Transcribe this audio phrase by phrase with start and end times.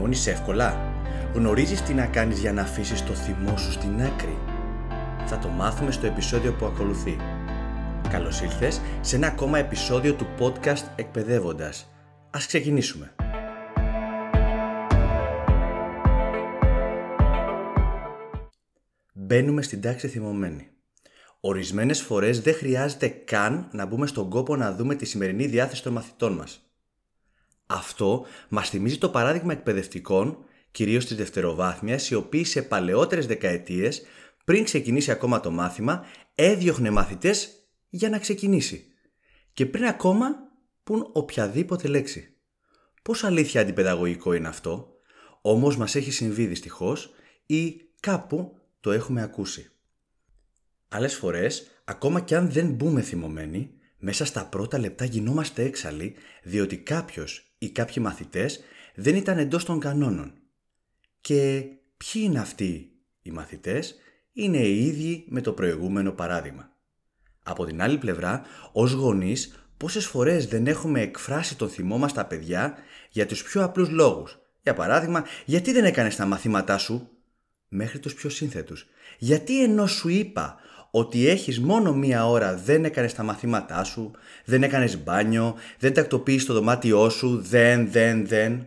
[0.00, 0.94] θυμώνεις εύκολα;
[1.34, 4.38] Γνωρίζεις τι να κάνεις για να αφήσεις το θυμό σου στην άκρη;
[5.26, 7.16] Θα το μάθουμε στο επεισόδιο που ακολουθεί.
[8.10, 11.90] Καλώς ήλθες σε ένα ακόμα επεισόδιο του podcast Εκπαιδεύοντας.
[12.30, 13.14] Ας ξεκινήσουμε.
[19.12, 20.68] Μπαίνουμε στην τάξη θυμωμένη.
[21.40, 25.92] Ορισμένες φορές δεν χρειάζεται καν να μπούμε στον κόπο να δούμε τη σημερινή διάθεση των
[25.92, 26.69] μαθητών μας.
[27.72, 34.02] Αυτό μας θυμίζει το παράδειγμα εκπαιδευτικών, κυρίως της δευτεροβάθμιας, οι οποίοι σε παλαιότερες δεκαετίες,
[34.44, 37.50] πριν ξεκινήσει ακόμα το μάθημα, έδιωχνε μαθητές
[37.88, 38.84] για να ξεκινήσει.
[39.52, 40.28] Και πριν ακόμα
[40.82, 42.36] πουν οποιαδήποτε λέξη.
[43.02, 44.92] Πώς αλήθεια αντιπαιδαγωγικό είναι αυτό,
[45.40, 47.10] όμως μας έχει συμβεί δυστυχώς
[47.46, 49.70] ή κάπου το έχουμε ακούσει.
[50.88, 56.76] Άλλες φορές, ακόμα κι αν δεν μπούμε θυμωμένοι, μέσα στα πρώτα λεπτά γινόμαστε έξαλλοι διότι
[56.76, 58.60] κάποιος ή κάποιοι μαθητές
[58.94, 60.32] δεν ήταν εντός των κανόνων.
[61.20, 61.64] Και
[61.96, 62.90] ποιοι είναι αυτοί
[63.22, 63.94] οι μαθητές;
[64.32, 66.76] Είναι οι ίδιοι με το προηγούμενο παράδειγμα.
[67.42, 72.24] Από την άλλη πλευρά, ως γονείς, πόσες φορές δεν έχουμε εκφράσει τον θυμό μας στα
[72.26, 72.74] παιδιά
[73.10, 77.08] για τους πιο απλούς λόγους; Για παράδειγμα, γιατί δεν έκανες τα μαθήματά σου,
[77.68, 78.86] μέχρι τους πιο σύνθετους.
[79.18, 80.56] Γιατί ενώ σου είπα
[80.90, 84.10] ότι έχεις μόνο μία ώρα δεν έκανες τα μαθήματά σου,
[84.44, 88.66] δεν έκανες μπάνιο, δεν τακτοποίησες το δωμάτιό σου, δεν, δεν, δεν.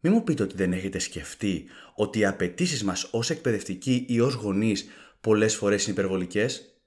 [0.00, 4.34] Μην μου πείτε ότι δεν έχετε σκεφτεί ότι οι απαιτήσεις μας ως εκπαιδευτικοί ή ως
[4.34, 4.86] γονείς
[5.20, 6.80] πολλές φορές είναι υπερβολικές;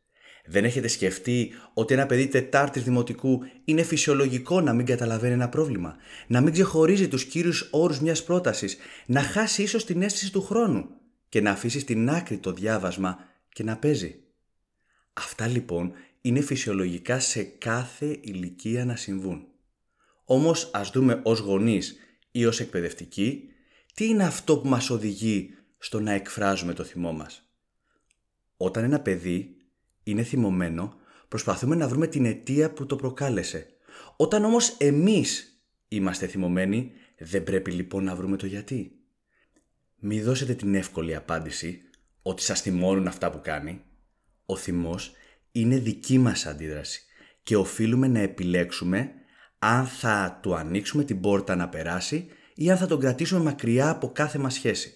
[0.46, 5.96] Δεν έχετε σκεφτεί ότι ένα παιδί τετάρτης δημοτικού είναι φυσιολογικό να μην καταλαβαίνει ένα πρόβλημα,
[6.28, 10.90] να μην ξεχωρίζει τους κύριους όρους μιας πρότασης, να χάσει ίσως την αίσθηση του χρόνου
[11.30, 13.20] και να αφήσεις στην άκρη το διάβασμα
[13.54, 14.20] και να παίζει;
[15.14, 19.48] Αυτά λοιπόν είναι φυσιολογικά σε κάθε ηλικία να συμβούν.
[20.26, 21.96] Όμως ας δούμε ως γονείς
[22.32, 23.50] ή ως εκπαιδευτικοί
[23.94, 27.50] τι είναι αυτό που μας οδηγεί στο να εκφράζουμε το θυμό μας.
[28.58, 29.56] Όταν ένα παιδί
[30.04, 30.94] είναι θυμωμένο
[31.28, 33.68] προσπαθούμε να βρούμε την αιτία που το προκάλεσε.
[34.16, 38.92] Όταν όμως εμείς είμαστε θυμωμένοι δεν πρέπει λοιπόν να βρούμε το γιατί.
[39.96, 41.82] Μη δώσετε την εύκολη απάντηση
[42.22, 43.82] ότι σας θυμώνουν αυτά που κάνει
[44.50, 45.12] ο θυμός
[45.52, 47.02] είναι δική μας αντίδραση
[47.44, 49.12] και οφείλουμε να επιλέξουμε
[49.60, 54.12] αν θα του ανοίξουμε την πόρτα να περάσει ή αν θα τον κρατήσουμε μακριά από
[54.12, 54.94] κάθε μας σχέση.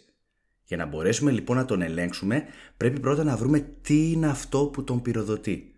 [0.63, 2.45] Για να μπορέσουμε λοιπόν να τον ελέγξουμε
[2.77, 5.75] πρέπει πρώτα να βρούμε τι είναι αυτό που τον πυροδοτεί.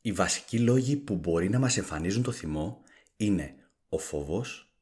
[0.00, 2.82] Οι βασικοί λόγοι που μπορεί να μας εμφανίζουν το θυμό
[3.16, 3.54] είναι
[3.88, 4.74] ο φόβος,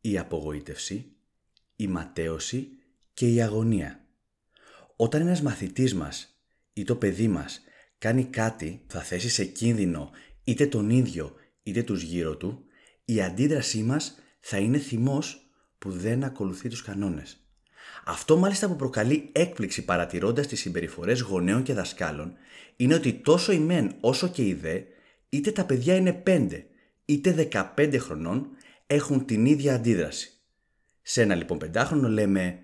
[0.00, 1.12] η απογοήτευση,
[1.76, 2.68] η ματέωση
[3.14, 4.04] και η αγωνία.
[4.96, 6.37] Όταν ένας μαθητής μας
[6.78, 7.60] ή το παιδί μας
[7.98, 10.10] κάνει κάτι που θα θέσει σε κίνδυνο
[10.44, 12.64] είτε τον ίδιο είτε τους γύρω του,
[13.04, 17.42] η αντίδρασή μας θα είναι θυμός που δεν ακολουθεί τους κανόνες.
[18.04, 22.32] Αυτό μάλιστα που προκαλεί έκπληξη παρατηρώντας τις συμπεριφορές γονέων και δασκάλων
[22.76, 24.80] είναι ότι τόσο η μεν όσο και η δε,
[25.28, 26.64] είτε τα παιδιά είναι 5
[27.04, 28.48] είτε 15 χρονών,
[28.86, 30.30] έχουν την ίδια αντίδραση.
[31.02, 32.58] Σε ένα λοιπόν πεντάχρονο λέμε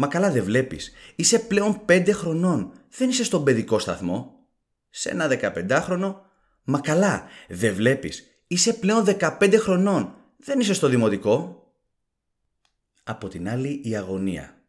[0.00, 4.46] «Μα καλά δεν βλέπεις, είσαι πλέον 5 χρονών, δεν είσαι στον παιδικό σταθμό.
[4.90, 6.14] Σε ένα 15χρονο,
[6.64, 11.62] μα καλά, δεν βλέπεις, είσαι πλέον 15 χρονών, δεν είσαι στο δημοτικό.
[13.02, 14.62] Από την άλλη η αγωνία.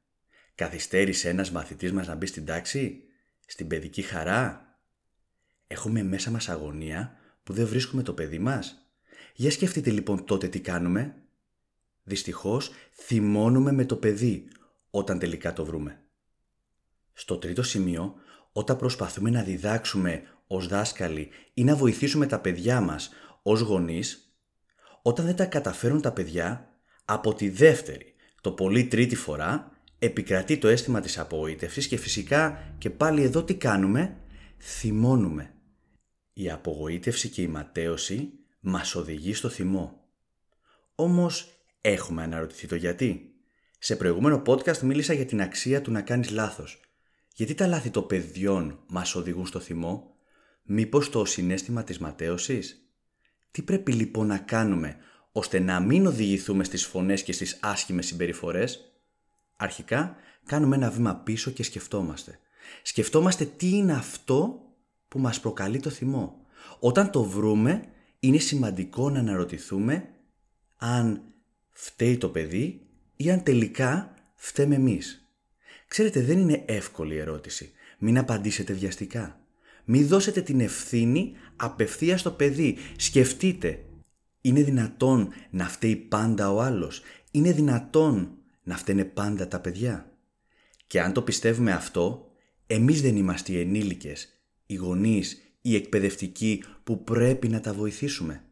[0.55, 3.03] Καθυστέρησε ένας μαθητής μας να μπει στην τάξη,
[3.45, 4.67] στην παιδική χαρά;
[5.67, 8.91] Έχουμε μέσα μας αγωνία που δεν βρίσκουμε το παιδί μας.
[9.35, 11.15] Για σκεφτείτε λοιπόν τότε τι κάνουμε.
[12.03, 14.47] Δυστυχώς θυμώνουμε με το παιδί
[14.89, 16.01] όταν τελικά το βρούμε.
[17.13, 18.15] Στο τρίτο σημείο,
[18.51, 23.09] όταν προσπαθούμε να διδάξουμε ως δάσκαλοι ή να βοηθήσουμε τα παιδιά μας
[23.41, 24.33] ως γονείς,
[25.01, 26.73] όταν δεν τα καταφέρουν τα παιδιά,
[27.05, 32.89] από τη δεύτερη, το πολύ τρίτη φορά, επικρατεί το αίσθημα της απογοήτευσης και φυσικά και
[32.89, 34.17] πάλι εδώ τι κάνουμε,
[34.59, 35.53] θυμώνουμε.
[36.33, 40.03] Η απογοήτευση και η ματέωση μας οδηγεί στο θυμό.
[40.95, 41.49] Όμως
[41.81, 43.28] έχουμε αναρωτηθεί το γιατί.
[43.79, 46.79] Σε προηγούμενο podcast μίλησα για την αξία του να κάνεις λάθος
[47.39, 50.15] γιατί τα λάθη των παιδιών μας οδηγούν στο θυμό,
[50.63, 52.89] μήπως το συνέστημα της ματέωσης;
[53.51, 54.97] Τι πρέπει λοιπόν να κάνουμε
[55.31, 58.93] ώστε να μην οδηγηθούμε στις φωνές και στις άσχημες συμπεριφορές;
[59.55, 60.15] Αρχικά
[60.45, 62.39] κάνουμε ένα βήμα πίσω και σκεφτόμαστε.
[62.81, 64.61] Σκεφτόμαστε τι είναι αυτό
[65.07, 66.45] που μας προκαλεί το θυμό.
[66.79, 67.83] Όταν το βρούμε
[68.19, 70.09] είναι σημαντικό να αναρωτηθούμε
[70.77, 71.21] αν
[71.69, 72.88] φταίει το παιδί
[73.21, 75.29] ή αν τελικά φταίμε εμείς.
[75.87, 77.71] Ξέρετε, δεν είναι εύκολη ερώτηση.
[77.99, 79.39] Μην απαντήσετε βιαστικά.
[79.85, 82.77] Μην δώσετε την ευθύνη απευθείας στο παιδί.
[82.97, 83.85] Σκεφτείτε,
[84.41, 87.01] είναι δυνατόν να φταίει πάντα ο άλλος;
[87.31, 90.11] Είναι δυνατόν να φταίνε πάντα τα παιδιά;
[90.87, 92.31] Και αν το πιστεύουμε αυτό,
[92.67, 94.27] εμείς δεν είμαστε οι ενήλικες,
[94.65, 98.43] οι γονείς, οι εκπαιδευτικοί που πρέπει να τα βοηθήσουμε.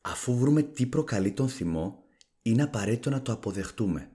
[0.00, 1.99] Αφού βρούμε τι προκαλεί τον θυμό,
[2.42, 4.10] είναι απαραίτητο να το αποδεχτούμε.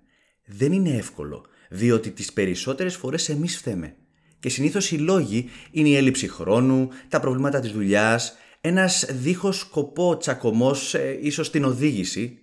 [0.45, 3.95] Δεν είναι εύκολο, διότι τις περισσότερες φορές εμείς φταίμε.
[4.39, 10.17] Και συνήθως οι λόγοι είναι η έλλειψη χρόνου, τα προβλήματα της δουλειάς, ένας δίχως σκοπό
[10.17, 12.39] τσακωμός ε, ίσως την οδήγηση.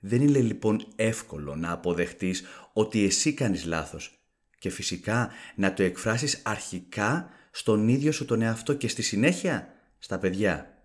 [0.00, 4.16] Δεν είναι λοιπόν εύκολο να αποδεχτείς ότι εσύ κάνεις λάθος
[4.58, 9.68] και φυσικά να το εκφράσεις αρχικά στον ίδιο σου τον εαυτό και στη συνέχεια
[9.98, 10.75] στα παιδιά.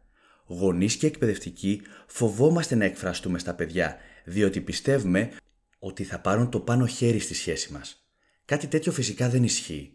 [0.52, 5.32] Γονείς και εκπαιδευτικοί φοβόμαστε να εκφραστούμε στα παιδιά διότι πιστεύουμε
[5.80, 8.06] ότι θα πάρουν το πάνω χέρι στη σχέση μας.
[8.46, 9.94] Κάτι τέτοιο φυσικά δεν ισχύει.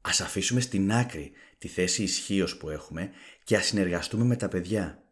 [0.00, 3.10] Ας αφήσουμε στην άκρη τη θέση ισχύως που έχουμε
[3.44, 5.02] και ας συνεργαστούμε με τα παιδιά.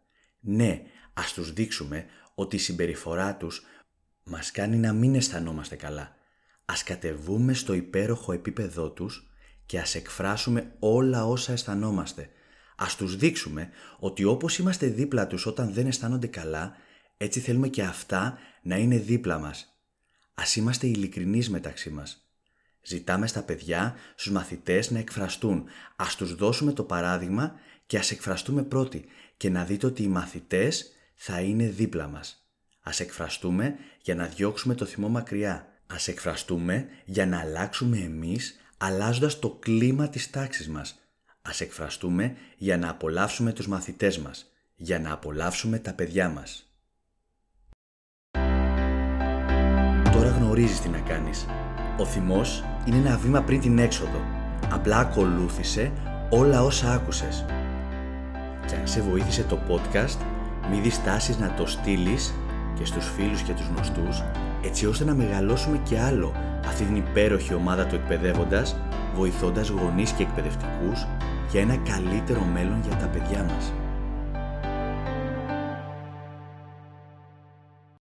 [0.41, 0.83] Ναι,
[1.15, 3.63] ας τους δείξουμε ότι η συμπεριφορά τους
[4.25, 6.17] μας κάνει να μην αισθανόμαστε καλά.
[6.65, 9.31] Ας κατεβούμε στο υπέροχο επίπεδό τους
[9.67, 12.29] και ας εκφράσουμε όλα όσα αισθανόμαστε.
[12.77, 16.77] Ας τους δείξουμε ότι όπως είμαστε δίπλα τους όταν δεν αισθάνονται καλά,
[17.17, 19.79] έτσι θέλουμε και αυτά να είναι δίπλα μας.
[20.35, 22.29] Ας είμαστε ειλικρινείς μεταξύ μας.
[22.83, 25.65] Ζητάμε στα παιδιά, στους μαθητές να εκφραστούν.
[25.97, 27.55] Ας τους δώσουμε το παράδειγμα
[27.87, 29.05] και ας εκφραστούμε πρώτοι
[29.37, 32.49] και να δείτε ότι οι μαθητές θα είναι δίπλα μας.
[32.83, 35.69] Ας εκφραστούμε για να διώξουμε το θυμό μακριά.
[35.87, 40.99] Ας εκφραστούμε για να αλλάξουμε εμείς αλλάζοντας το κλίμα της τάξης μας.
[41.49, 44.47] Ας εκφραστούμε για να απολαύσουμε τους μαθητές μας,
[44.77, 46.69] για να απολαύσουμε τα παιδιά μας.
[50.13, 51.47] Τώρα γνωρίζεις τι να κάνεις.
[51.99, 54.21] Ο θυμός είναι ένα βήμα πριν την έξοδο.
[54.71, 55.93] Απλά ακολούθησε
[56.31, 57.45] όλα όσα άκουσες.
[58.67, 60.19] Και αν σε βοήθησε το podcast,
[60.71, 62.35] μη διστάσεις να το στείλεις
[62.79, 64.23] και στους φίλους και τους γνωστούς,
[64.63, 66.35] έτσι ώστε να μεγαλώσουμε και άλλο
[66.67, 68.77] αυτή την υπέροχη ομάδα του εκπαιδεύοντας,
[69.15, 71.07] βοηθώντας γονείς και εκπαιδευτικούς
[71.51, 73.84] για ένα καλύτερο μέλλον για τα παιδιά μας.